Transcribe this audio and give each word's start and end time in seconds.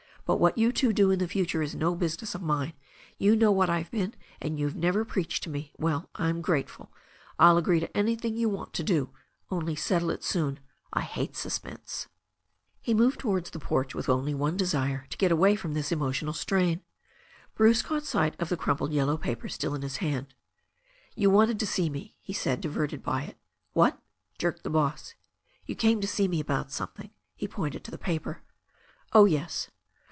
But 0.23 0.37
what 0.39 0.57
you 0.57 0.71
two 0.71 0.93
do 0.93 1.11
in 1.11 1.19
the 1.19 1.27
future 1.27 1.61
is 1.61 1.75
no 1.75 1.93
business 1.93 2.33
of 2.35 2.41
mine. 2.41 2.71
You 3.17 3.35
know 3.35 3.51
what 3.51 3.69
I've 3.69 3.91
been, 3.91 4.13
and 4.39 4.57
you've 4.57 4.77
never 4.77 5.03
preached 5.03 5.43
to 5.43 5.49
me. 5.49 5.73
Well, 5.77 6.09
I'm 6.15 6.39
grateful. 6.41 6.89
I'll 7.37 7.57
agree 7.57 7.81
to 7.81 7.97
anything 7.97 8.37
you 8.37 8.47
want 8.47 8.71
to 8.75 8.83
do. 8.83 9.09
Only 9.49 9.75
settle 9.75 10.09
it 10.09 10.23
soon. 10.23 10.59
I 10.93 11.01
hate 11.01 11.35
sus 11.35 11.57
pense." 11.59 12.07
378 12.85 12.85
THE 12.85 12.87
STORY 12.87 12.87
OF 12.87 12.87
A 12.87 12.87
NEW 12.87 12.87
ZEALAND 12.87 12.87
RIVER 12.87 12.97
He 13.01 13.03
moved 13.03 13.19
towards 13.19 13.49
the 13.49 13.59
porch 13.59 13.95
with 13.95 14.09
only 14.09 14.33
one 14.33 14.57
desire— 14.57 15.05
to 15.09 15.17
get 15.17 15.31
away 15.33 15.55
from 15.57 15.73
this 15.73 15.91
emotional 15.91 16.33
strain. 16.33 16.81
Bruce 17.55 17.81
caught 17.81 18.05
sight 18.05 18.39
of 18.39 18.47
the 18.47 18.55
crumpled 18.55 18.93
yellow 18.93 19.17
paper, 19.17 19.49
still 19.49 19.75
in 19.75 19.81
his 19.81 19.97
hand. 19.97 20.33
"You 21.13 21.29
wanted 21.29 21.59
to 21.59 21.67
see 21.67 21.89
me," 21.89 22.15
he 22.21 22.31
said, 22.31 22.61
diverted 22.61 23.03
by 23.03 23.23
it. 23.23 23.37
"What?" 23.73 24.01
jerked 24.37 24.63
the 24.63 24.69
boss. 24.69 25.15
"You 25.65 25.75
came 25.75 25.99
to 25.99 26.07
see 26.07 26.29
me 26.29 26.39
about 26.39 26.71
something." 26.71 27.09
He 27.35 27.49
pointed 27.49 27.83
to 27.83 27.91
the 27.91 27.97
paper. 27.97 28.43
"Oh, 29.11 29.25
yes." 29.25 29.69